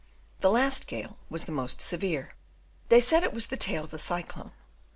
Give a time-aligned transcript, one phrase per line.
[0.39, 2.33] The last gale was the most severe;
[2.89, 4.51] they said it was the tail of a cyclone.